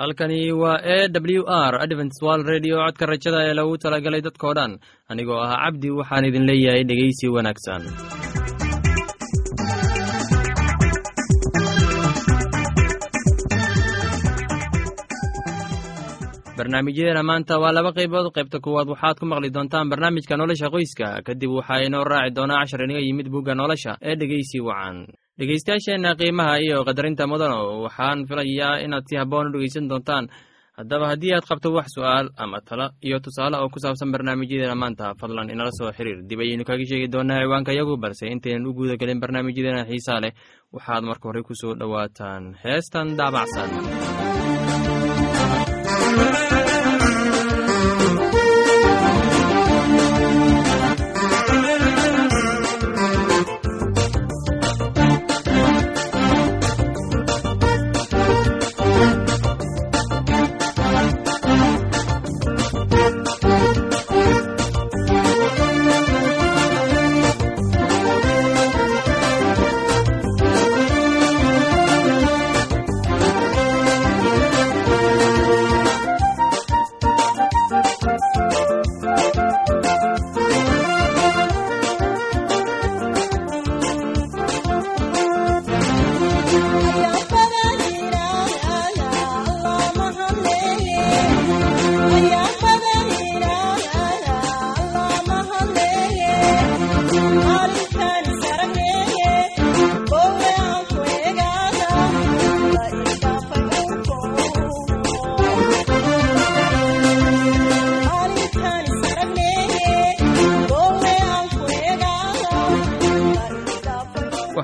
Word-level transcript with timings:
halkani 0.00 0.38
waa 0.62 0.78
e 0.96 0.98
w 1.36 1.42
r 1.70 1.74
adventswal 1.84 2.40
redio 2.52 2.76
codka 2.84 3.04
rajada 3.12 3.40
ee 3.48 3.54
lagu 3.58 3.74
talagalay 3.84 4.22
dadkoo 4.26 4.54
dhan. 4.58 4.72
Anigoo 5.10 5.40
ah 5.46 5.56
cabdi 5.64 5.88
waxaan 5.98 6.28
idin 6.28 6.46
leeyahay 6.50 6.84
dhegeysi 6.90 7.26
wanaagsan. 7.36 7.82
Barnaamijyadeena 16.56 17.22
maanta 17.22 17.58
waa 17.62 17.72
laba 17.72 17.92
qaybood. 17.92 18.26
Qaybta 18.36 18.58
kuwaad 18.64 18.88
waxaad 18.92 19.16
ku 19.20 19.26
maqli 19.26 19.50
doontaan 19.54 19.88
barnaamijka 19.90 20.36
nolosha 20.36 20.68
qoyska. 20.74 21.22
Kadib 21.26 21.50
waxaa 21.58 21.84
inoo 21.86 22.04
raaci 22.04 22.34
doonaa 22.36 22.60
cashar 22.62 22.82
inaga 22.84 23.00
yimid 23.00 23.28
bugga 23.32 23.54
nolosha 23.54 23.92
ee 24.02 24.14
dhegeysi 24.20 24.60
wacan 24.60 24.96
dhegeystayaasheenna 25.40 26.10
qiimaha 26.20 26.54
iyo 26.64 26.84
qadarinta 26.88 27.24
mudano 27.32 27.58
waxaan 27.84 28.18
filayaa 28.28 28.82
inaad 28.84 29.04
si 29.08 29.14
habboon 29.20 29.46
u 29.48 29.52
dhegeysan 29.54 29.88
doontaan. 29.90 30.26
Haddaba 30.78 31.06
haddii 31.12 31.32
aad 31.36 31.44
qabto 31.48 31.68
wax 31.76 31.88
su'aal 31.96 32.26
ama 32.42 32.58
talo 32.68 32.86
iyo 33.06 33.18
tusaale 33.24 33.56
oo 33.60 33.68
ku 33.72 33.78
saabsan 33.84 34.12
barnaamijyadeena 34.12 34.74
maanta 34.82 35.14
fadlan 35.20 35.50
inala 35.52 35.72
soo 35.78 35.90
xiriir. 35.96 36.18
Dib 36.28 36.40
ayaynu 36.44 36.64
kaga 36.68 36.84
sheegi 36.90 37.08
doonaa 37.14 37.40
ciwaanka 37.44 37.72
yagu 37.78 37.96
balse 38.02 38.24
intaynan 38.34 38.66
u 38.68 38.72
guuda 38.76 38.96
gelin 39.00 39.20
barnaamijyadeena 39.22 39.88
xiisaa 39.90 40.20
leh. 40.24 40.32
Waxaad 40.74 41.02
marka 41.08 41.24
hore 41.28 41.42
ku 41.48 41.54
soo 41.60 41.74
dhowaataan. 41.80 42.44
Heestan 42.64 43.08
daabacsan 43.18 43.70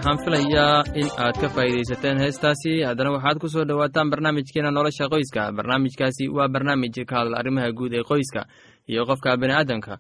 waxaan 0.06 0.25
filayaa 0.25 0.84
in 0.94 1.09
aad 1.19 1.34
ka 1.41 1.49
faa'iidaysateen 1.55 2.19
heestaasi. 2.22 2.72
Haddana 2.87 3.11
waxaad 3.17 3.39
ku 3.43 3.49
soo 3.49 3.65
dhowaataan 3.67 4.11
barnaamijkeena 4.11 4.71
nolosha 4.71 5.09
qoyska. 5.11 5.50
Barnaamijkaasi 5.53 6.28
waa 6.31 6.49
barnaamij 6.49 6.94
ka 7.09 7.17
hadla 7.19 7.39
arrimaha 7.39 7.72
guud 7.75 7.93
ee 7.93 8.05
qoyska 8.06 8.47
iyo 8.89 9.03
qofka 9.06 9.37
bini'aadamka 9.37 9.99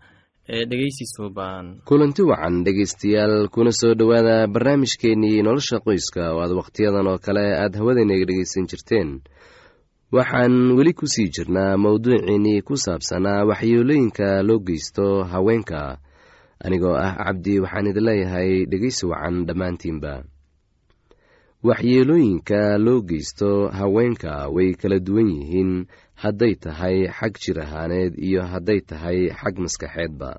ee 0.48 0.64
dhegeysi 0.70 1.04
suuban 1.16 1.82
kulanti 1.84 2.22
wacan 2.22 2.62
dhegaystayaal 2.64 3.48
kuna 3.50 3.72
soo 3.72 3.94
dhowaada 3.98 4.46
barnaamijkeennii 4.46 5.42
nolosha 5.42 5.80
qoyska. 5.82 6.22
Oo 6.34 6.40
aad 6.40 6.52
wakhtiyadan 6.54 7.06
oo 7.06 7.18
kale 7.18 7.44
aad 7.62 7.74
hawadaynaga 7.74 8.24
dhegaysan 8.30 8.66
jirteen. 8.70 9.08
Waxaan 10.12 10.76
weli 10.78 10.92
ku 10.94 11.06
sii 11.06 11.28
jirnaa 11.34 11.76
mowduuciinnii 11.76 12.62
ku 12.62 12.76
saabsanaa 12.78 13.42
waxyeelooyinka 13.50 14.42
loo 14.46 14.58
geysto 14.62 15.24
haweenka 15.24 15.98
anigoo 16.64 16.96
ah 17.06 17.14
cabdi 17.24 17.54
waxaan 17.64 17.86
idin 17.90 18.04
leeyahay 18.08 18.50
dhegeysi 18.70 19.04
wacan 19.10 19.36
dhammaantiinba. 19.48 20.12
Waxyeelooyinka 21.66 22.78
loo 22.78 23.00
geysto 23.08 23.68
haweenka 23.78 24.48
way 24.54 24.74
kala 24.80 24.98
duwan 25.06 25.28
yihiin 25.36 25.72
hadday 26.22 26.54
tahay 26.54 27.08
xag 27.18 27.34
jir 27.42 27.58
ahaaneed 27.64 28.12
iyo 28.26 28.42
hadday 28.52 28.80
tahay 28.80 29.18
xag 29.40 29.54
maskaxeedba. 29.64 30.30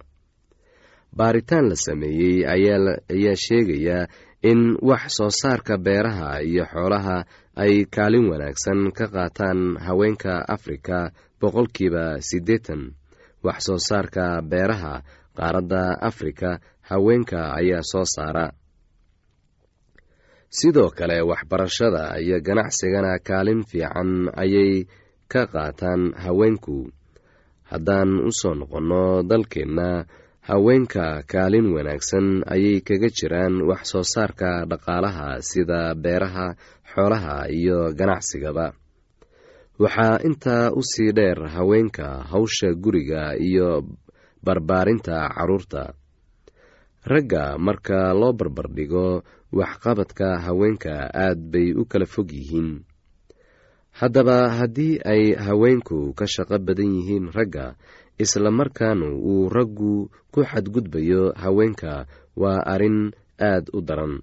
Baaritaan 1.17 1.69
la 1.69 1.75
sameeyey 1.75 2.45
ayaa 2.45 3.35
sheegaya 3.35 4.07
in 4.41 4.77
wax 4.81 5.03
soo 5.17 5.29
saarka 5.41 5.77
beeraha 5.77 6.41
iyo 6.50 6.63
xoolaha 6.66 7.25
ay 7.63 7.85
kaalin 7.95 8.29
wanaagsan 8.31 8.91
ka 8.97 9.06
qaataan 9.16 9.59
haweenka 9.85 10.33
afrika 10.56 11.11
boqolkiiba 11.41 12.22
siddeetan. 12.22 12.94
Wax 13.44 13.59
soo 13.67 13.79
saarka 13.88 14.41
beeraha 14.41 15.01
qaaradda 15.38 15.84
afrika 16.09 16.50
haweenka 16.90 17.40
ayaa 17.59 17.84
soo 17.92 18.06
saara. 18.16 18.46
Sidoo 20.58 20.90
kale 20.98 21.18
waxbarashada 21.30 22.03
iyo 22.24 22.38
ganacsigana 22.48 23.12
kaalin 23.28 23.62
fiican 23.70 24.12
ayay 24.44 24.88
ka 25.31 25.42
qaataan 25.53 26.03
haweenku. 26.24 26.78
Haddaan 27.70 28.12
u 28.28 28.31
soo 28.40 28.53
noqonno 28.59 29.03
dalkeenna 29.30 29.90
haweenka 30.50 31.06
kaalin 31.31 31.68
wanaagsan 31.75 32.28
ayay 32.54 32.80
kaga 32.88 33.09
jiraan 33.18 33.56
wax 33.69 33.81
soo 33.92 34.04
saarka 34.14 34.50
dhaqaalaha 34.72 35.28
sida 35.50 35.80
beeraha 36.04 36.48
xoolaha 36.92 37.36
iyo 37.59 37.78
ganacsigaba 38.00 38.68
waxaa 39.84 40.24
intaa 40.28 40.72
u 40.72 40.81
sii 40.92 41.12
dheer 41.18 41.40
haweenka 41.56 42.08
hawsha 42.31 42.69
guriga 42.84 43.36
iyo 43.48 43.68
barbaarinta 44.46 45.30
carruurta 45.36 45.94
ragga 47.08 47.44
marka 47.58 48.12
loo 48.20 48.34
barbardhigo 48.40 49.24
waxqabadka 49.59 50.28
haweenka 50.46 50.94
aad 51.24 51.40
bay 51.52 51.72
u 51.72 51.84
kala 51.92 52.06
fog 52.06 52.28
yihiin. 52.36 52.84
Haddaba 53.98 54.38
haddii 54.58 55.00
ay 55.12 55.24
haweenku 55.46 56.14
ka 56.18 56.25
shaqo 56.34 56.59
badan 56.59 56.92
yihiin 57.00 57.31
ragga 57.34 57.66
isla 58.20 58.52
markaana 58.52 59.08
uu 59.09 59.48
raggu 59.50 60.12
ku 60.34 60.40
xadgudbayo 60.44 61.31
haweenka 61.42 62.06
waa 62.42 62.59
arrin 62.74 63.16
aad 63.40 63.66
u 63.74 63.80
daran. 63.81 64.19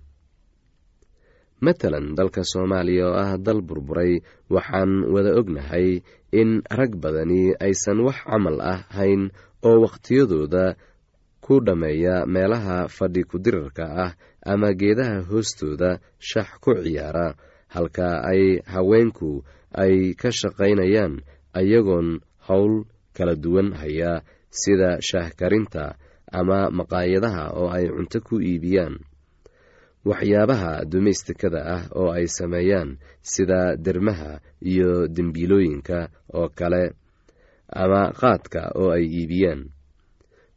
Matalan 1.65 2.13
dalka 2.19 2.43
soomaaliya 2.45 3.05
oo 3.09 3.17
ah 3.25 3.33
dal 3.41 3.61
burburay 3.65 4.21
waxaan 4.53 5.09
wada 5.09 5.33
ognahay 5.41 6.05
in 6.41 6.61
rag 6.69 6.93
badani 7.03 7.57
aysan 7.65 7.99
wax 8.05 8.19
camal 8.29 8.59
ah 8.61 8.85
hayn 8.97 9.33
oo 9.65 9.77
wakhtiyadooda 9.85 10.77
ku 11.45 11.61
dhammeeya 11.67 12.27
meelaha 12.35 12.89
fadhi 12.97 13.23
ku-dirarka 13.31 13.85
ah 14.05 14.13
ama 14.53 14.69
geedaha 14.81 15.17
hoostooda 15.31 15.91
shax 16.29 16.49
ku 16.63 16.71
ciyaara 16.85 17.27
halka 17.75 18.09
ay 18.31 18.61
haweenku 18.73 19.31
ay 19.83 20.15
ka 20.21 20.29
shaqaynayaan 20.41 21.15
ayagoon 21.61 22.09
howl 22.49 22.75
kala 23.17 23.35
duwan 23.45 23.69
haya 23.81 24.23
sida 24.61 24.91
shaahkarinta 25.09 25.85
ama 26.39 26.59
maqaayadaha 26.79 27.45
oo 27.61 27.69
ay 27.77 27.87
cunto 27.95 28.19
ku 28.27 28.35
iibiyaan. 28.43 28.99
Waxyaabaha 30.05 30.85
dumaystikada 30.85 31.61
ah 31.77 31.83
oo 31.97 32.11
ay 32.13 32.27
sameeyaan 32.29 32.99
sida 33.23 33.77
dermaha 33.77 34.41
iyo 34.61 35.09
dembiilooyinka 35.09 35.99
oo 36.37 36.49
kale 36.59 36.93
ama 37.69 38.13
qaadka 38.21 38.73
oo 38.81 38.91
ay 38.97 39.05
iibiyaan. 39.07 39.71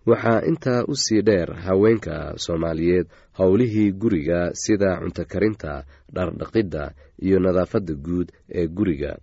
Waxaa 0.08 0.42
intaa 0.50 0.88
u 0.88 0.96
sii 0.96 1.22
dheer 1.28 1.50
haweenka 1.66 2.40
soomaaliyeed 2.40 3.08
howlihii 3.40 3.92
guriga 3.92 4.56
sida 4.56 5.00
cunto 5.04 5.24
karinta 5.32 5.84
dhardhaqidda 6.16 6.84
iyo 7.26 7.38
nadaafadda 7.44 7.94
guud 8.06 8.28
ee 8.48 8.68
guriga. 8.68 9.14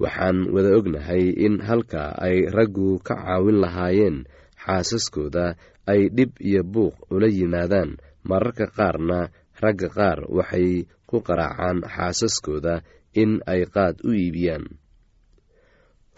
Waxaan 0.00 0.38
wada 0.54 0.70
ognahay 0.78 1.24
in 1.46 1.60
halka 1.68 2.12
ay 2.26 2.48
raggu 2.56 3.00
ka 3.06 3.14
caawin 3.20 3.58
lahaayeen 3.64 4.16
xaasaskooda 4.64 5.56
ay 5.92 6.08
dhib 6.16 6.32
iyo 6.40 6.62
buuq 6.64 6.96
ula 7.12 7.28
yimaadaan. 7.28 7.96
Mararka 8.28 8.66
qaarna 8.76 9.28
ragga 9.62 9.88
qaar 9.96 10.18
waxay 10.36 10.84
ku 11.08 11.16
qaraacaan 11.26 11.78
xaasaskooda 11.94 12.74
in 13.22 13.40
ay 13.52 13.62
qaad 13.74 14.00
u 14.08 14.10
iibiyaan 14.12 14.64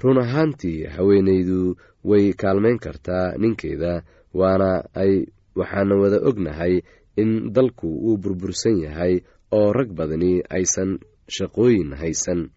run 0.03 0.19
ahaantii 0.19 0.85
haweenaydu 0.85 1.77
way 2.05 2.33
kaalmayn 2.33 2.79
kartaa 2.79 3.33
ninkeeda 3.39 4.03
waana 4.35 4.85
ay 4.95 5.27
waxaana 5.57 5.95
wada 5.97 6.19
ognahay 6.29 6.81
in 7.17 7.53
dalku 7.53 7.89
uu 7.89 8.17
burbursan 8.17 8.79
yahay 8.81 9.21
oo 9.53 9.73
rag 9.73 9.91
badani 9.99 10.43
aysan 10.51 10.99
shaqooyin 11.29 11.95
haysan. 12.01 12.51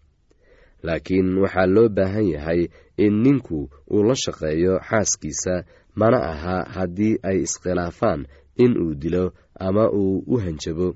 Laakiin 0.82 1.38
waxaa 1.42 1.66
loo 1.66 1.88
baahan 1.88 2.28
yahay 2.34 2.68
in 2.96 3.22
ninku 3.22 3.70
uu 3.90 4.02
la 4.02 4.14
shaqeeyo 4.14 4.78
xaaskiisa 4.88 5.54
mana 5.94 6.18
aha 6.32 6.56
haddii 6.74 7.18
ay 7.22 7.38
iskhilaafaan 7.46 8.26
in 8.56 8.72
uu 8.82 8.94
dilo 8.94 9.32
ama 9.54 9.90
uu 9.90 10.22
u 10.26 10.36
hanjabo. 10.44 10.94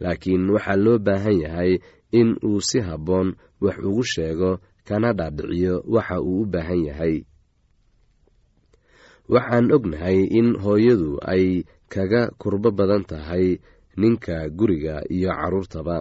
Laakiin 0.00 0.50
waxaa 0.50 0.76
loo 0.84 0.98
baahan 0.98 1.40
yahay 1.44 1.78
in 2.12 2.36
uu 2.44 2.60
si 2.60 2.80
habboon 2.80 3.28
wax 3.60 3.78
ugu 3.78 4.04
sheego 4.04 4.58
kana 4.88 5.08
dhaadhiciyo 5.18 5.74
waxa 5.94 6.16
uu 6.20 6.42
u 6.42 6.46
baahan 6.52 6.80
yahay. 6.88 7.16
Waxaan 9.30 9.66
ognahay 9.76 10.18
in 10.38 10.48
hooyadu 10.62 11.10
ay 11.32 11.44
kaga 11.92 12.22
kurbo 12.40 12.70
badan 12.78 13.04
tahay 13.10 13.46
ninka 14.00 14.36
guriga 14.58 14.96
iyo 15.16 15.30
carruurtaba. 15.38 15.96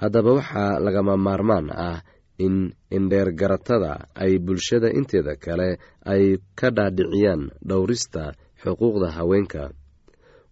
Haddaba 0.00 0.30
waxaa 0.38 0.76
lagama 0.84 1.14
maarmaan 1.26 1.68
ah 1.72 1.98
in 2.44 2.56
indheergaratada 2.96 3.92
ay 4.22 4.32
bulshada 4.44 4.88
inteeda 4.98 5.34
kale 5.44 5.68
ay 6.12 6.24
ka 6.58 6.68
dhaadhiciyaan 6.76 7.42
dhowrista 7.68 8.36
xuquuqda 8.60 9.08
haweenka 9.16 9.64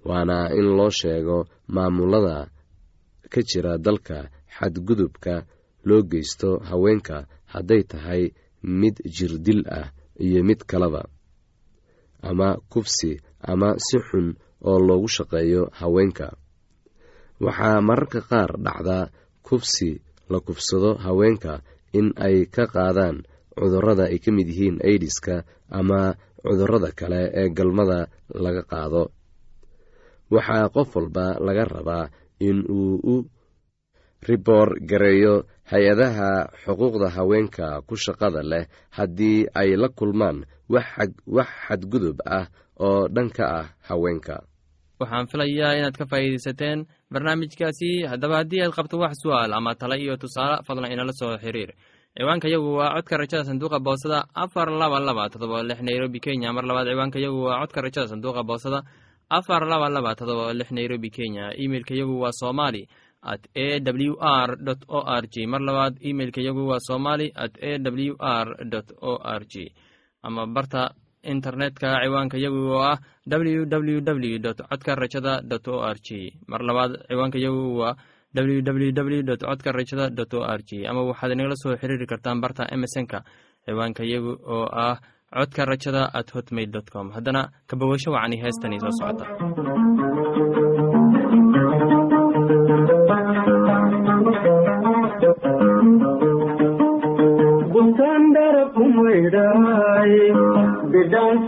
waana 0.09 0.49
in 0.59 0.69
loo 0.79 0.89
sheego 0.99 1.39
maamulada 1.75 2.49
ka 3.33 3.41
jira 3.49 3.77
dalka 3.87 4.19
xadgudubka 4.57 5.35
loo 5.89 6.03
geysto 6.11 6.51
haweenka 6.69 7.17
hadday 7.53 7.83
tahay 7.91 8.23
mid 8.81 8.97
jirdil 9.17 9.61
ah 9.79 9.89
iyo 10.25 10.41
mid 10.49 10.61
kaleba 10.71 11.03
ama 12.29 12.49
kubsi 12.73 13.11
ama 13.51 13.69
si 13.87 13.97
xun 14.07 14.27
oo 14.69 14.79
loogu 14.89 15.09
shaqeeyo 15.17 15.63
haweenka. 15.81 16.27
Waxaa 17.45 17.81
mararka 17.89 18.21
qaar 18.31 18.51
dhacdaa 18.65 19.05
kubsi 19.47 20.01
la 20.33 20.39
kubsado 20.47 20.91
haweenka 21.05 21.61
in 21.99 22.07
ay 22.27 22.37
ka 22.55 22.65
qaadaan 22.75 23.17
cudurrada 23.57 24.05
ay 24.09 24.19
ka 24.25 24.31
mid 24.37 24.49
yihiin 24.49 24.79
aidiska 24.89 25.45
ama 25.79 26.01
cudurrada 26.43 26.91
kale 26.99 27.21
ee 27.41 27.49
galmada 27.57 28.01
laga 28.45 28.63
qaado. 28.71 29.03
Waxaa 30.33 30.73
qof 30.75 30.89
walba 30.97 31.27
laga 31.47 31.65
rabaa 31.75 32.07
in 32.49 32.59
uu 32.79 32.97
u 33.05 33.17
riboor 34.29 34.69
gareeyo 34.91 35.35
hay'adaha 35.71 36.31
xuquuqda 36.65 37.09
haweenka 37.17 37.67
ku 37.89 37.95
shaqada 37.97 38.43
leh 38.43 38.65
haddii 38.97 39.47
ay 39.61 39.77
la 39.77 39.89
kulmaan 39.89 40.45
wax 40.69 41.49
xadgudub 41.67 42.17
ah 42.27 42.47
oo 42.81 43.09
dhanka 43.09 43.45
ah 43.61 43.67
haweenka. 43.89 44.37
Waxaan 45.01 45.27
filayaa 45.27 45.75
inaad 45.79 45.97
ka 45.99 46.05
faa'iidaysateen 46.07 46.87
barnaamijkaasi. 47.13 47.91
Haddaba 48.11 48.37
haddii 48.41 48.63
aad 48.63 48.73
qabto 48.77 48.97
wax 49.03 49.15
su'aal 49.23 49.53
ama 49.53 49.75
tale 49.75 49.97
iyo 49.99 50.17
tusaale 50.17 50.63
fadlan 50.67 50.93
inala 50.93 51.13
soo 51.13 51.37
xiriir. 51.39 51.71
Ciwaanka 52.17 52.49
yagu 52.49 52.79
waa 52.79 52.95
codka 52.95 53.17
rajada 53.17 53.45
sanduuqa 53.45 53.79
boosada 53.83 54.25
afar 54.35 54.71
laba 54.71 55.01
laba 55.01 55.29
todoba 55.33 55.63
lix 55.67 55.81
nairobi 55.83 56.21
kenya. 56.21 56.53
Mar 56.53 56.65
labaad 56.65 56.87
ciwaanka 56.93 57.19
yagu 57.19 57.41
waa 57.49 57.61
codka 57.67 57.81
rajada 57.83 58.07
sanduuqa 58.13 58.43
boosada 58.49 58.81
afar 59.31 59.63
laba 59.67 59.89
laba 59.91 60.15
todoba 60.15 60.53
lix 60.55 60.71
nairobi 60.71 61.11
kenya. 61.11 61.51
Imeilka 61.59 61.95
yagu 61.95 62.15
waa 62.23 62.33
somali 62.33 62.87
at 63.33 63.43
a 63.57 63.81
w 63.81 64.13
r 64.21 64.51
o 64.89 65.01
r 65.21 65.25
g 65.33 65.47
mar 65.47 65.61
labaad 65.69 65.95
imeilka 66.01 66.41
yagu 66.47 66.63
waa 66.71 66.81
somali 66.89 67.33
at 67.35 67.55
a 67.63 67.79
w 67.79 68.15
r 68.21 68.49
o 69.01 69.13
r 69.23 69.43
g 69.53 69.73
ama 70.23 70.47
barta 70.47 70.83
internetka 71.23 71.89
ciwaanka 72.05 72.37
yagu 72.45 72.61
oo 72.77 72.83
ah 72.93 72.99
w 73.27 73.65
w 73.67 74.01
w 74.01 74.39
codka 74.71 74.95
rajada 74.95 75.41
dot 75.43 75.69
o 75.69 75.81
r 75.83 75.97
g 76.07 76.09
mar 76.47 76.61
labaad 76.69 76.93
ciwaanka 77.09 77.39
yagu 77.39 77.79
waa 77.81 77.95
w 78.35 78.61
w 78.63 78.93
w 78.93 79.37
codka 79.47 79.73
rajada 79.73 80.11
dot 80.11 80.35
o 80.35 80.45
r 80.45 80.61
g 80.69 80.87
ama 80.87 81.01
waxaad 81.09 81.33
inagala 81.33 81.57
soo 81.63 81.77
xiriiri 81.81 82.07
kartaan 82.07 82.41
barta 82.45 82.69
emesonka 82.75 83.19
ciwaanka 83.65 84.03
yagu 84.05 84.33
oo 84.55 84.67
ah 84.87 84.97
codka 85.35 85.65
rajada 85.65 86.03
at 86.15 86.31
hotmail 86.35 86.71
dot 86.71 86.91
com. 86.95 87.11
Haddana 87.11 87.51
kabawasho 87.67 88.11
wacani 88.15 88.37
heestani 88.43 88.79
soo 88.81 88.93
socota 88.99 89.94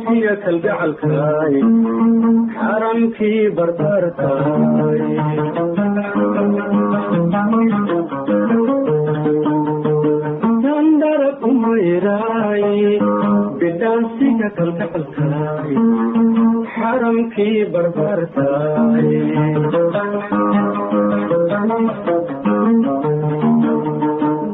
bidhaansiya 0.06 0.34
kalgacalkaay 0.44 1.54
xaramkii 2.56 3.40
barbaarkaay 3.56 5.02
dandarab 10.64 11.38
umayraay 11.50 12.64
bidhaansiya 13.60 14.48
kalgacalkaay 14.58 15.74
xaramkii 16.76 17.58
barbaarkaay 17.74 19.10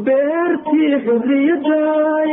beertii 0.06 0.92
xurriyadaay 1.04 2.32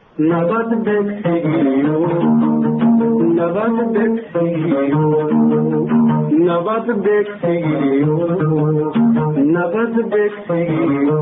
nabad 0.29 0.69
begsigiyo 0.85 1.97
nabad 3.37 3.77
begsigiyo 3.93 5.05
nabad 6.47 6.87
begsigiyo 7.05 8.15
nabad 9.55 9.93
begsigiyo 10.11 11.17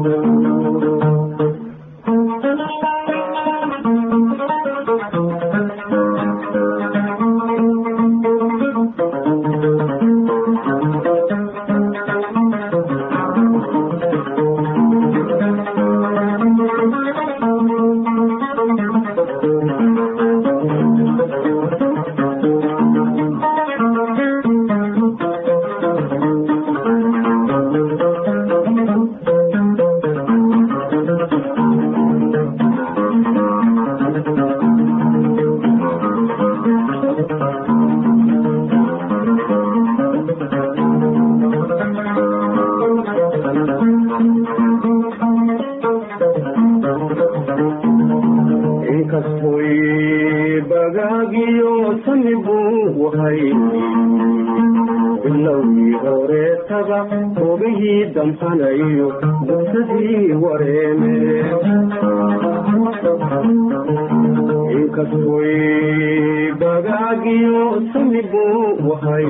sami 67.94 68.22
buu 68.32 68.90
wahay 68.90 69.26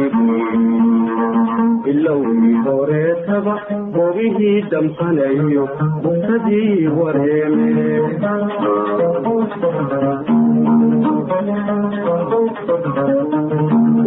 bilowgii 1.83 2.55
horeetaba 2.65 3.55
hogihii 3.95 4.61
damsanayo 4.71 5.65
dugsadii 6.03 6.87
wareeme 6.99 7.69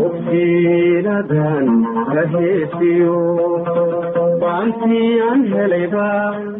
wabtiinadan 0.00 1.66
ka 2.12 2.22
heesiyo 2.34 3.16
baantii 4.42 5.10
aan 5.28 5.42
helayba 5.54 6.08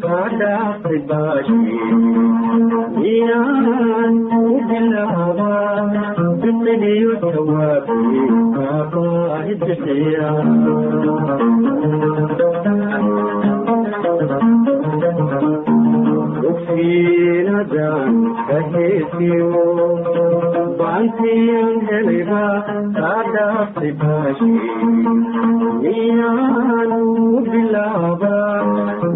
kaa 0.05 0.27
dhaaftay 0.41 0.99
baashi 1.09 1.57
miyaan 2.97 4.15
u 4.39 4.43
bilaaba 4.69 5.51
biqiliyo 6.43 7.11
jawaabi 7.23 7.99
kaabaahi 8.57 9.53
bixiya 9.63 10.31
wabtiinadan 16.73 18.13
ka 18.49 18.57
heesiyo 18.73 19.49
baantiyan 20.79 21.73
helayba 21.89 22.43
kaa 22.97 23.21
dhaaftay 23.33 23.91
baashi 24.01 24.49
miyaan 25.83 26.91
u 26.97 27.41
bilaaba 27.49 28.35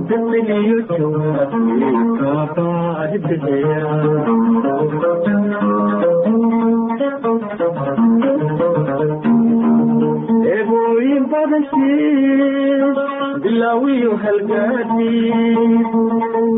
biqiliyo 0.09 0.77
jawaabi 0.91 2.67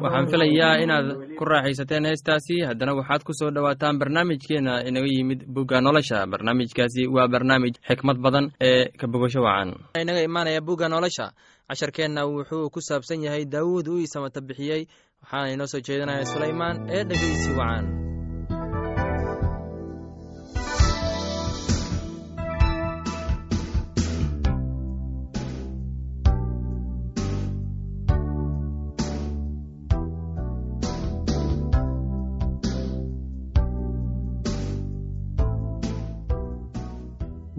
waxaan 0.04 0.28
filayaa 0.32 0.76
inaad 0.84 1.08
ku 1.38 1.44
raaxaysateen 1.46 2.06
heestaasi. 2.10 2.56
Haddana 2.68 2.94
waxaad 3.00 3.22
ku 3.28 3.34
soo 3.40 3.50
dhowaataan 3.56 4.00
barnaamijkeena 4.00 4.74
inaga 4.88 5.08
yimid 5.16 5.42
bugga 5.56 5.82
nolosha. 5.82 6.28
Barnaamijkaasi 6.32 7.08
waa 7.16 7.28
barnaamij 7.28 7.76
xikmad 7.88 8.18
badan 8.26 8.46
ee 8.62 8.86
ka 9.00 9.08
bogasho 9.08 9.42
wacan. 9.48 9.70
Inaga 10.02 10.22
imaanaya 10.30 10.62
bugga 10.62 10.88
nolosha 10.90 11.32
casharkeenna 11.70 12.22
wuxuu 12.34 12.66
ku 12.74 12.80
saabsan 12.88 13.24
yahay 13.26 13.44
daawuud 13.54 13.86
uu 13.94 14.04
isamata 14.08 14.40
bixiyey 14.48 14.82
waxaana 15.22 15.54
inoo 15.56 15.68
soo 15.72 15.82
jeedinaya 15.88 16.26
sulaymaan 16.34 16.78
ee 16.96 17.04
dhegeysi 17.10 17.52
wacan. 17.60 17.86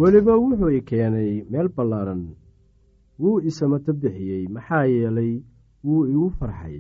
Weliba 0.01 0.33
wuxuu 0.43 0.71
i 0.79 0.81
keenay 0.89 1.31
meel 1.53 1.69
ballaaran 1.77 2.21
wuu 3.18 3.40
isamato 3.49 3.92
bixiyey 3.92 4.44
maxaa 4.54 4.85
yeelay 4.85 5.32
wuu 5.85 6.06
igu 6.06 6.30
farxay. 6.38 6.78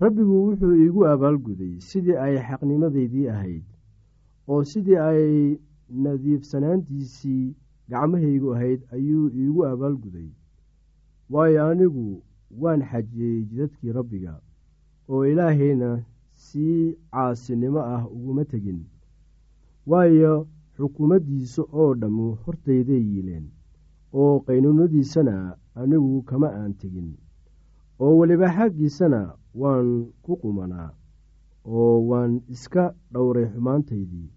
Rabbigu 0.00 0.34
wuxuu 0.46 0.74
iigu 0.82 1.06
abaalguday 1.12 1.74
sidii 1.88 2.16
ay 2.24 2.34
xaqnimadaydii 2.46 3.28
ahayd 3.34 3.64
oo 4.48 4.62
sidii 4.70 4.96
ay 5.08 5.58
nadiifsanaantiisii 6.02 7.54
gacmahaygu 7.90 8.54
ahayd 8.54 8.80
ayuu 8.96 9.28
iigu 9.40 9.66
abaalguday 9.66 10.28
waayo 11.30 11.60
anigu 11.70 12.22
waan 12.60 12.82
xajiyey 12.90 13.44
jidadkii 13.48 13.92
rabbiga 13.98 14.34
oo 15.08 15.22
ilaahayna 15.26 15.90
si 16.32 16.96
caasinimo 17.12 17.80
ah 17.94 18.02
uguma 18.14 18.44
tegin. 18.44 18.80
Waayo 19.86 20.34
xukuumaddiisa 20.76 21.62
oo 21.72 21.94
dhammu 22.00 22.26
hortayday 22.44 23.02
yiileen 23.10 23.46
oo 24.20 24.34
qaynuunadiisana 24.46 25.36
anigu 25.80 26.22
kama 26.28 26.48
aan 26.60 26.72
tegin 26.80 27.10
oo 28.02 28.12
weliba 28.18 28.48
xaggiisana 28.56 29.20
waan 29.60 29.88
ku 30.24 30.32
qumanaa 30.42 30.90
oo 31.76 31.94
waan 32.10 32.32
iska 32.54 32.84
dhowray 33.12 33.46
xumaantaydii 33.52 34.28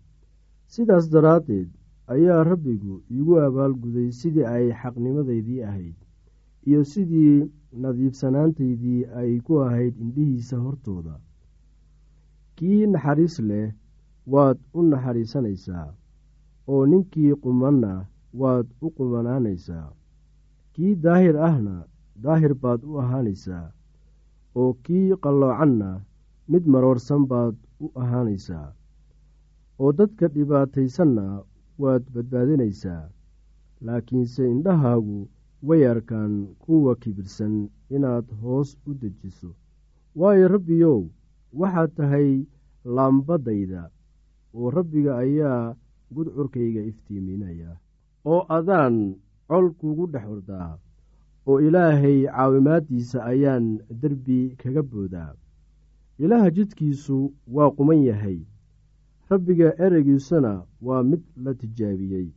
sidaas 0.74 1.06
daraaddeed 1.14 1.70
ayaa 2.14 2.44
rabbigu 2.52 2.94
iigu 3.16 3.34
abaalguday 3.46 4.10
sidii 4.20 4.46
ay 4.56 4.66
xaqnimadaydii 4.82 5.62
ahayd 5.70 5.96
iyo 6.70 6.82
sidii 6.92 7.36
nadiifsanaantaydii 7.82 9.02
ay 9.20 9.32
ku 9.46 9.54
ahayd 9.66 9.94
indhihiisa 10.04 10.58
hortooda. 10.66 11.16
Kii 12.56 12.88
naxariis 12.94 13.36
leh 13.50 13.68
waad 14.34 14.58
u 14.78 14.80
naxariisanaysaa 14.92 15.88
oo 16.72 16.84
ninkii 16.92 17.34
qumanna 17.44 17.92
waad 18.34 18.68
u 18.86 18.90
qumanaanaysaa 18.98 19.88
kii 20.74 20.96
daahir 21.04 21.38
ahna 21.50 21.76
daahir 22.24 22.54
baad 22.64 22.82
u 22.84 23.00
ahaanaysaa. 23.04 23.72
Oo 24.60 24.74
kii 24.86 25.16
qalloocanna 25.24 25.90
mid 26.52 26.64
maroorsan 26.74 27.24
baad 27.32 27.56
u 27.86 27.92
ahaanaysaa. 28.02 28.68
Oo 29.80 29.92
dadka 30.00 30.28
dhibaataysanna 30.36 31.26
waad 31.82 32.04
badbaadinaysaa. 32.14 33.04
Laakiinse 33.86 34.44
indhahaagu 34.52 35.18
way 35.68 35.88
arkaan 35.94 36.34
kuwa 36.64 36.96
kibirsan 36.96 37.56
inaad 37.96 38.28
hoos 38.42 38.78
u 38.88 38.94
dejiso. 39.02 39.52
Waayo 40.16 40.48
rabbiyow 40.48 41.02
waxaad 41.60 41.92
tahay 41.98 42.30
laambadayda. 42.96 43.84
Oo 44.54 44.70
rabbiga 44.78 45.18
ayaa 45.18 45.76
gudcurkayga 46.16 46.82
iftiiminaya 46.92 47.78
oo 48.32 48.42
adaan 48.58 48.96
col 49.50 49.68
kugu 49.80 50.06
dhex 50.14 50.26
ordaa 50.36 50.70
oo 51.48 51.60
ilaahay 51.68 52.20
caawimaaddiisa 52.28 53.24
ayaan 53.32 53.66
derbi 54.02 54.56
kaga 54.62 54.84
boodaa. 54.84 55.32
Ilaaha 56.24 56.50
jidkiisu 56.52 57.18
waa 57.56 57.72
quman 57.78 58.02
yahay. 58.10 58.40
Rabbiga 59.30 59.70
ereygiisuna 59.86 60.52
waa 60.82 61.04
mid 61.10 61.22
la 61.44 61.54
tijaabiyey 61.54 62.28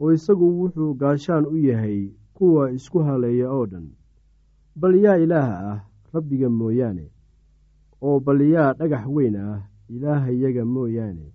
oo 0.00 0.12
isagu 0.16 0.46
wuxuu 0.60 0.94
gaashaan 1.00 1.44
u 1.46 1.56
yahay 1.68 2.00
kuwa 2.36 2.70
isku 2.76 2.98
haleeya 2.98 3.50
oo 3.56 3.66
dhan. 3.66 3.86
Bal 4.76 4.94
yaa 5.04 5.16
ilaah 5.24 5.50
ah 5.72 5.78
rabbiga 6.14 6.48
mooyaane 6.50 7.06
oo 8.02 8.20
bal 8.20 8.40
yaa 8.54 8.72
dhagax 8.78 9.06
weyn 9.16 9.36
ah 9.36 9.60
ilaahayaga 9.88 10.64
mooyaane. 10.64 11.26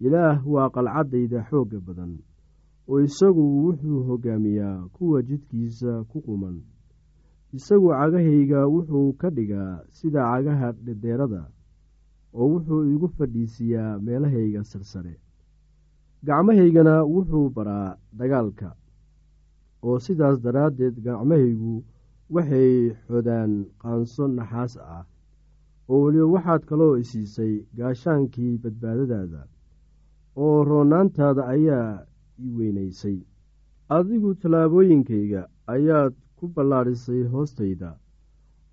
Ilaah 0.00 0.38
waa 0.46 0.70
qalcaddayda 0.70 1.42
xoogga 1.50 1.80
badan 1.80 2.12
oo 2.88 3.00
isagu 3.08 3.42
wuxuu 3.64 4.02
hoggaamiyaa 4.08 4.88
kuwa 4.94 5.22
jidkiisa 5.22 6.04
ku 6.10 6.20
quman. 6.26 6.56
Isagu 7.52 7.88
cagahayga 7.98 8.60
wuxuu 8.74 9.12
ka 9.20 9.28
dhigaa 9.36 9.82
sida 9.96 10.20
cagaha 10.32 10.72
dhedheerada 10.72 11.42
oo 12.34 12.46
wuxuu 12.52 12.82
igu 12.94 13.08
fadhiisiiyaa 13.16 13.98
meelahayga 14.04 14.64
sarsare. 14.64 15.14
Gacmahaygana 16.26 16.94
wuxuu 17.04 17.50
baraa 17.56 17.96
dagaalka 18.18 18.74
oo 19.82 19.98
sidaas 19.98 20.40
daraaddeed 20.44 20.96
gacmahaygu 21.04 21.84
waxay 22.34 22.72
xodaan 23.06 23.52
qaanso 23.82 24.24
naxaas 24.28 24.74
ah 24.76 25.04
oo 25.88 26.00
weliba 26.04 26.26
waxaad 26.34 26.62
kaloo 26.68 26.96
isiisay 27.02 27.54
gaashaankii 27.76 28.58
badbaadadaada 28.62 29.42
oo 30.36 30.64
roonaantaada 30.70 31.42
ayaa 31.54 32.04
i 32.44 32.48
weynaysay. 32.56 33.18
Adigu 33.96 34.34
tallaabooyinkayga 34.40 35.42
ayaad 35.74 36.14
ku 36.36 36.44
ballaadhisay 36.54 37.22
hoostayda 37.32 37.90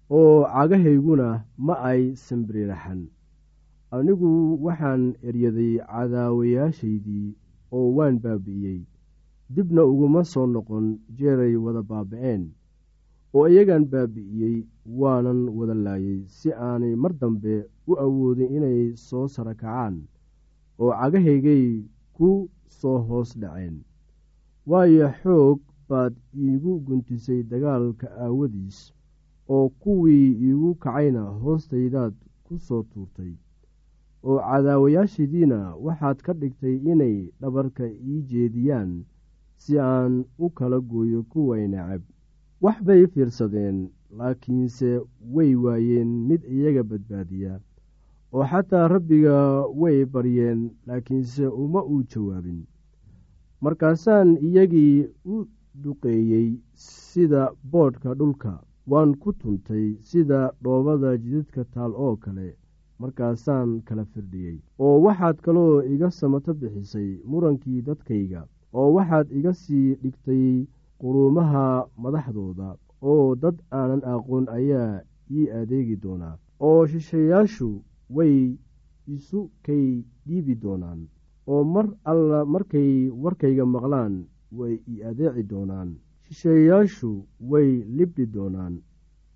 oo 0.09 0.43
cagahayguna 0.53 1.27
ma 1.57 1.73
ay 1.89 2.01
sambiriraxan 2.25 3.01
anigu 3.95 4.29
waxaan 4.65 5.03
eryaday 5.27 5.73
cadaawayaashaydii 5.91 7.27
oo 7.71 7.87
waan 7.97 8.19
baabi'iyey 8.23 8.79
dibna 9.55 9.81
uguma 9.91 10.21
soo 10.23 10.45
noqon 10.47 10.85
jeeray 11.17 11.55
wada 11.65 11.81
baaba'een 11.91 12.43
oo 13.33 13.47
iyagaan 13.49 13.85
baabi'iyey 13.93 14.57
waanan 14.99 15.39
wada 15.57 15.73
laayay 15.85 16.19
si 16.37 16.49
aanay 16.53 16.93
mar 16.95 17.13
dambe 17.21 17.55
u 17.87 17.93
awoodin 18.05 18.51
inay 18.57 18.93
soo 19.07 19.27
sara 19.27 19.53
kacaan 19.61 19.95
oo 20.81 20.91
cagahaygay 21.01 21.65
ku 22.15 22.29
soo 22.67 22.97
hoos 23.07 23.37
dhaceen. 23.41 23.75
Waayo 24.69 25.07
xoog 25.21 25.59
baad 25.89 26.13
iigu 26.43 26.79
guntisay 26.85 27.43
dagaalka 27.43 28.07
aawadiis 28.25 28.77
oo 29.53 29.69
kuwii 29.81 30.27
iigu 30.45 30.75
kacayna 30.83 31.21
hoostaydaad 31.43 32.13
ku 32.45 32.57
soo 32.67 32.83
tuurtay. 32.91 33.33
Oo 34.23 34.39
cadaawayaashidiina 34.39 35.59
waxaad 35.85 36.17
ka 36.25 36.33
dhigtay 36.33 36.75
inay 36.91 37.17
dhabarka 37.39 37.85
ii 37.87 38.21
jeediyaan 38.29 38.91
si 39.57 39.79
aan 39.79 40.25
u 40.39 40.49
kala 40.49 40.79
gooyo 40.79 41.23
kuway 41.31 41.67
necab. 41.67 42.01
Wax 42.61 42.77
bay 42.87 43.05
fiirsadeen 43.07 43.77
laakiinse 44.17 44.89
way 45.33 45.55
waayeen 45.55 46.07
mid 46.27 46.41
iyaga 46.55 46.83
badbaadiya 46.83 47.59
oo 48.35 48.43
xataa 48.51 48.87
rabbiga 48.93 49.35
way 49.81 49.99
baryeen 50.13 50.61
laakiinse 50.87 51.45
uma 51.63 51.81
uu 51.93 52.03
jawaabin. 52.11 52.59
Markaasaan 53.63 54.29
iyagii 54.47 55.07
u 55.33 55.35
duqeeyey 55.83 56.49
sida 56.85 57.41
boodhka 57.71 58.13
dhulka 58.19 58.53
waan 58.91 59.11
ku 59.21 59.29
tuntay 59.41 59.85
sida 60.09 60.39
dhoobada 60.63 61.09
jidadka 61.23 61.61
taal 61.73 61.91
oo 62.05 62.15
kale 62.23 62.47
markaasaan 63.01 63.69
kala 63.87 64.03
firdhiyey. 64.11 64.57
Oo 64.83 64.95
waxaad 65.05 65.37
kaloo 65.45 65.81
iga 65.93 66.09
samato 66.19 66.51
bixisay 66.59 67.09
murankii 67.29 67.81
dadkayga 67.87 68.41
oo 68.77 68.89
waxaad 68.95 69.27
iga 69.37 69.53
sii 69.63 69.87
dhigtay 70.01 70.45
quruumaha 70.99 71.65
madaxdooda 72.03 72.69
oo 73.09 73.35
dad 73.41 73.57
aanan 73.79 74.01
aqoon 74.13 74.45
ayaa 74.57 75.01
ii 75.37 75.49
adeegi 75.59 75.95
doonaa. 76.03 76.37
Oo 76.67 76.81
shishayaashu 76.91 77.69
way 78.09 78.57
isu 79.15 79.49
kay 79.65 80.03
dhiibi 80.27 80.55
doonaan 80.63 81.07
oo 81.47 81.63
mar 81.63 81.87
alla 82.11 82.45
markay 82.45 83.09
warkayga 83.23 83.65
maqlaan 83.65 84.25
way 84.57 84.75
ii 84.89 85.03
adeeci 85.09 85.43
doonaan. 85.51 85.89
Shisheeyaashu 86.25 87.11
way 87.51 87.69
libdhi 87.97 88.25
doonaan 88.35 88.81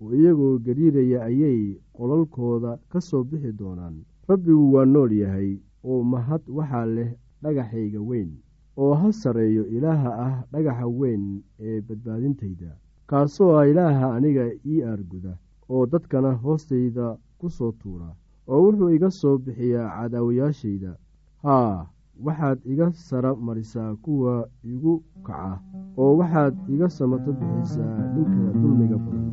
oo 0.00 0.12
iyagoo 0.14 0.58
gariiraya 0.58 1.18
ayay 1.28 1.60
qolalkooda 1.96 2.78
ka 2.90 3.00
soo 3.00 3.24
bixi 3.24 3.52
doonaan. 3.60 3.94
Rabbigu 4.28 4.72
waa 4.74 4.84
nool 4.84 5.12
yahay 5.12 5.50
oo 5.84 6.02
mahad 6.12 6.42
waxaa 6.56 6.86
leh 6.96 7.10
dhagaxayga 7.42 8.00
weyn 8.10 8.30
oo 8.76 8.92
ha 9.00 9.08
sarreeyo 9.12 9.64
ilaaha 9.76 10.10
ah 10.26 10.34
dhagaxa 10.52 10.86
weyn 11.00 11.42
ee 11.66 11.80
badbaadintayda. 11.86 12.70
Kaasoo 13.10 13.52
ah 13.58 13.66
ilaaha 13.70 14.06
aniga 14.16 14.44
ii 14.66 14.82
aarguda 14.82 15.32
oo 15.68 15.86
dadkana 15.92 16.30
hoostayda 16.42 17.06
ku 17.38 17.46
soo 17.50 17.72
tuura 17.80 18.10
oo 18.52 18.60
wuxuu 18.64 18.90
iga 18.96 19.10
soo 19.20 19.36
bixiyaa 19.44 19.88
cadaawayaashayda 19.96 20.92
haa 21.44 21.76
waxaad 22.26 22.58
iga 22.72 22.86
sara 23.08 23.30
marisaa 23.46 23.90
kuwa 24.04 24.34
igu 24.72 24.94
kaca 25.26 25.52
oo 26.02 26.12
waxaad 26.20 26.54
iga 26.74 26.88
samato 26.98 27.30
bixisaa 27.38 27.96
ninka 28.14 28.42
dulmiga 28.60 28.96
badan 29.04 29.26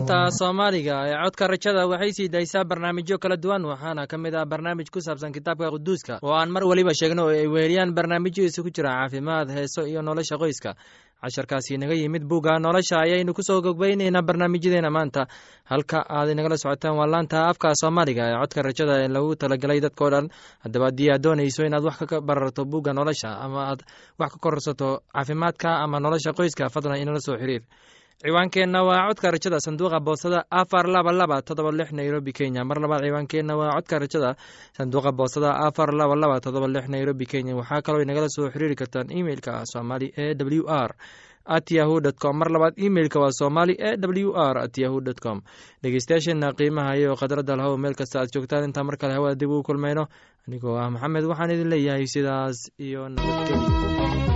laanta 0.00 0.30
soomaaliga 0.38 0.96
ee 1.08 1.16
codka 1.24 1.46
rajada 1.46 1.86
waxay 1.86 2.12
sii 2.12 2.28
daysaa 2.28 2.64
barnaamijyo 2.64 3.18
kala 3.18 3.36
duwan 3.36 3.64
waxaana 3.64 4.06
ka 4.06 4.16
mid 4.18 4.34
ah 4.34 4.44
barnaamij 4.46 4.88
ku 4.90 5.00
saabsan 5.00 5.32
kitaabka 5.32 5.70
quduuska 5.70 6.18
oo 6.22 6.32
aan 6.32 6.50
mar 6.50 6.64
weliba 6.64 6.94
sheegno 6.94 7.24
oo 7.24 7.28
ay 7.30 7.46
weheliyaan 7.46 7.92
barnaamijyo 7.94 8.44
isugu 8.44 8.70
jira 8.70 8.90
caafimaad 8.90 9.48
heeso 9.50 9.86
iyo 9.86 10.02
nolosha 10.02 10.36
qoyska. 10.38 10.74
Casharkaasi 11.20 11.74
inaga 11.74 11.92
yimid 11.94 12.24
bugga 12.24 12.58
nolosha 12.58 12.96
ayaynu 13.04 13.34
ku 13.34 13.42
soo 13.42 13.60
gogbaynaynaa 13.60 14.22
barnaamijyadeena 14.22 14.90
maanta. 14.90 15.26
Halka 15.68 16.00
aad 16.08 16.28
inagala 16.32 16.56
socotaan 16.56 16.96
waa 16.96 17.06
laanta 17.06 17.44
afka 17.50 17.74
soomaaliga 17.76 18.24
ee 18.30 18.38
codka 18.40 18.62
rajada 18.62 18.94
ee 19.04 19.08
lagu 19.08 19.36
talagalay 19.36 19.80
dadkao 19.84 20.10
dhan. 20.10 20.26
Haddaba 20.64 20.84
haddii 20.88 21.10
aad 21.12 21.22
doonayso 21.22 21.62
inaad 21.68 21.84
wax 21.84 21.98
ka 22.08 22.20
bararto 22.20 22.64
bugga 22.64 22.92
nolosha 22.96 23.36
ama 23.44 23.68
aad 23.70 23.80
wax 24.18 24.30
ka 24.32 24.38
korsato 24.40 24.88
caafimaadka 25.12 25.68
ama 25.84 26.00
nolosha 26.00 26.32
qoyska 26.32 26.72
fadlan 26.72 26.96
inala 27.04 27.20
soo 27.20 27.36
xiriir 27.36 27.62
ciwaankeenna 28.20 28.82
waa 28.84 29.08
codka 29.08 29.30
rajada 29.30 29.60
sanduuqa 29.60 30.00
boosada 30.00 30.44
afar 30.50 30.86
laba 30.86 31.12
laba 31.12 31.40
todoba 31.42 31.72
lix 31.72 31.92
nairobi 31.92 32.32
kenya. 32.32 32.64
Mar 32.64 32.76
labaad 32.80 33.00
ciwaankeenna 33.04 33.56
waa 33.56 33.72
codka 33.80 33.98
rajada 33.98 34.36
sanduuqa 34.76 35.12
boosada 35.12 35.56
afar 35.66 35.88
laba 35.94 36.14
laba 36.16 36.40
todoba 36.40 36.68
lix 36.68 36.88
nairobi 36.88 37.24
kenya. 37.26 37.56
Waxaa 37.56 37.80
kaloo 37.82 38.02
inagala 38.04 38.28
soo 38.28 38.50
xiriiri 38.52 38.76
kartaan 38.76 39.08
emeilka 39.10 39.64
somali 39.64 40.12
e 40.16 40.34
w 40.36 40.64
r 40.68 40.92
at 41.46 41.70
yahu 41.70 41.96
com. 42.20 42.36
Mar 42.38 42.50
labaad 42.52 42.74
emeilka 42.76 43.18
waa 43.20 43.32
somali 43.32 43.72
e 43.72 43.96
w 43.96 44.32
r 44.36 44.58
at 44.64 44.76
yahu 44.78 45.00
dt 45.00 45.20
com. 45.20 45.40
Dhegeystayaasheena 45.82 46.52
qiimaha 46.52 46.96
iyo 47.00 47.16
khadradda 47.16 47.56
lahow 47.56 47.78
meel 47.78 47.94
kasta 47.96 48.20
aad 48.20 48.28
joogtaan. 48.34 48.64
Intaa 48.68 48.84
mar 48.84 48.96
kale 49.00 49.14
hawada 49.16 49.34
dib 49.34 49.48
ugu 49.50 49.62
kulmayno 49.62 50.04
anigoo 50.46 50.76
ah 50.76 50.90
maxamed 50.92 51.24
waxaan 51.24 51.50
idin 51.56 51.68
leeyahay 51.72 52.04
sidaas 52.06 52.68
iyo 52.78 53.08
nabadgelyo 53.08 54.29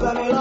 Dani 0.00 0.32
Lara. 0.32 0.39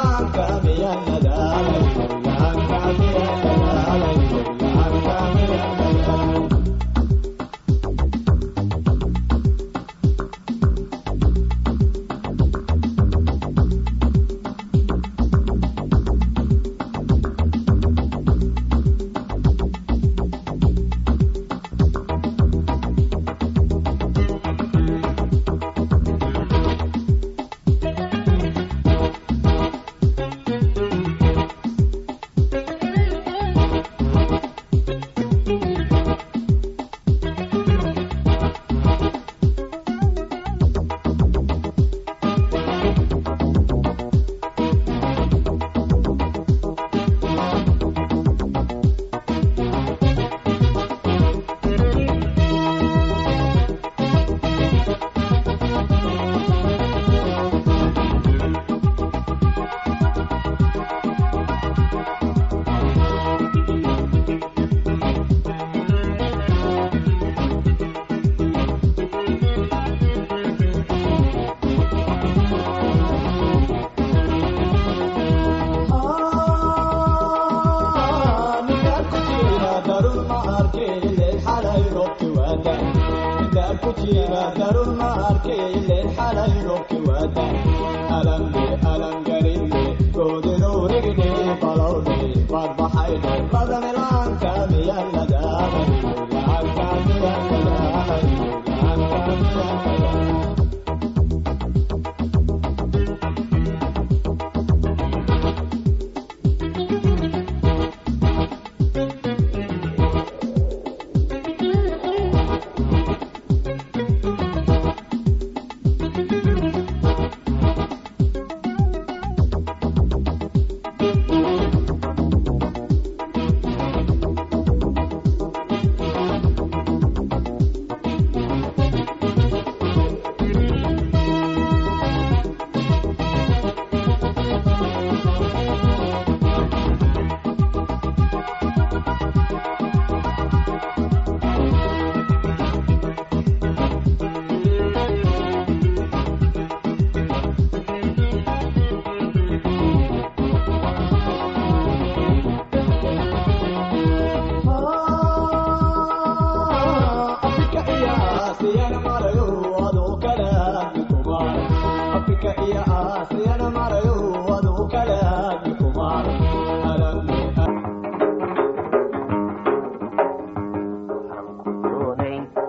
afrika 162.18 162.50
iyo 162.66 162.82
aasiyana 162.98 163.68
marayu 163.78 164.16
wadu 164.50 164.74
kale 164.92 165.16
aagi 165.34 165.72
kumar 165.80 166.26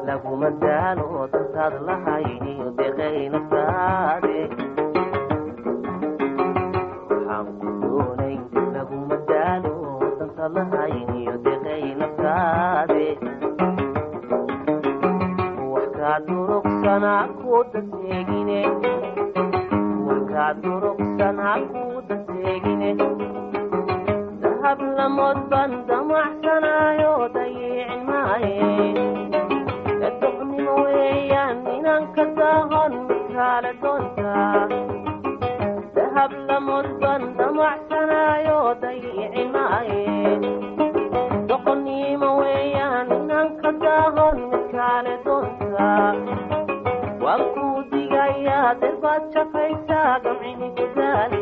laguma 0.07 0.51
daalo 0.63 1.07
dadkaad 1.33 1.75
lahayniyo 1.89 2.69
deqayna 2.79 3.41
saade 3.51 4.39
laguma 8.77 9.17
daalo 9.31 9.75
dadkaad 10.21 10.53
lahayniyo 10.59 11.35
deqayna 11.47 12.07
saade 12.21 13.05
wax 15.73 15.87
kaa 15.99 16.19
durugsanaa 16.27 17.25
ku 17.41 17.53
daseegine 17.73 18.61
codban 25.31 25.73
damacsanayo 25.89 27.13
dayicin 27.35 28.03
maaye 28.09 28.59
adoqnimo 30.09 30.75
weeyaan 30.83 31.59
inanka 31.77 32.25
daahon 32.41 32.95
makaala 33.05 33.71
doonta 33.83 34.35
dahab 35.95 36.33
kuu 47.55 47.79
digayaa 47.93 48.71
derbaad 48.83 49.23
shaqaysaa 49.35 50.13
gamcini 50.25 50.69
gudaal 50.79 51.33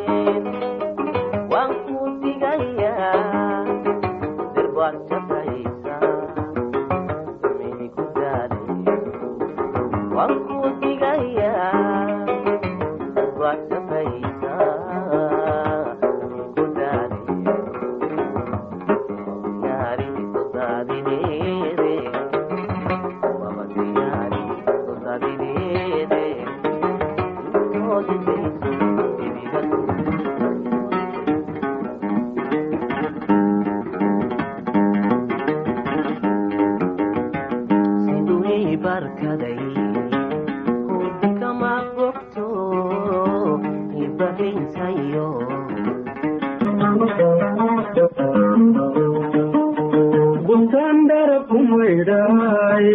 guntaan 50.49 50.99
dharab 51.11 51.43
ku 51.51 51.59
maydhaay 51.71 52.87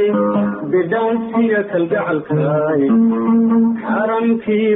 bidhaansiga 0.74 1.62
kalgacalkaay 1.72 2.82
xaramkii 3.86 4.70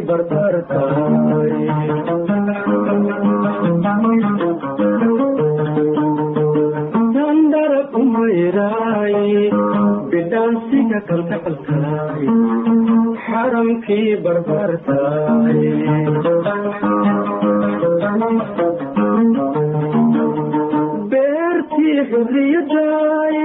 kalgacalkaay 11.09 12.23
xaramkii 13.27 14.09
barbarkaay 14.23 15.61
beertii 21.11 21.97
xurriyaday 22.11 23.37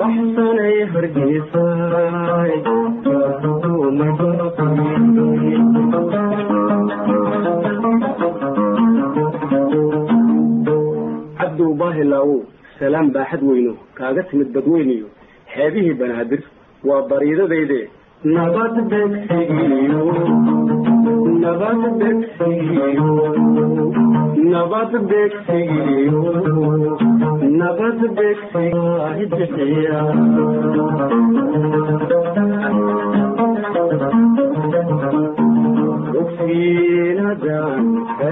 baxsanay 0.01 0.77
cabdow 11.38 11.70
baahilaawow 11.83 12.40
salaam 12.81 13.07
baaxad 13.16 13.42
weyno 13.51 13.72
kaaga 13.99 14.22
timid 14.31 14.49
badweyniyo 14.57 15.09
xeebihii 15.55 15.94
banaadir 16.03 16.42
waa 16.88 17.03
bariidadayde 17.11 17.81
nabad 18.37 18.75
begsigiyo 18.92 20.03
nabad 21.46 21.82
beegsigiyo 21.98 23.11
nabad 24.52 24.92
beegsigiyo 25.11 26.22
nabad 27.61 28.00
beegsigiya 28.16 30.00
ogsiinadan 36.20 37.85
ka 38.18 38.30